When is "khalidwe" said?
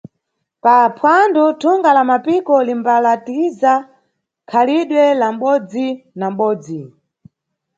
4.49-5.03